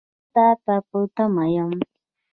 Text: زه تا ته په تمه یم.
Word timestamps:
زه 0.03 0.07
تا 0.33 0.43
ته 0.63 0.75
په 0.87 0.97
تمه 1.15 1.45
یم. 1.55 1.71